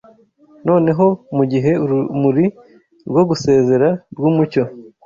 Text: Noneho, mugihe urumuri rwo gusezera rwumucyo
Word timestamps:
Noneho, 0.67 1.05
mugihe 1.37 1.71
urumuri 1.83 2.45
rwo 3.07 3.21
gusezera 3.29 3.87
rwumucyo 4.15 4.63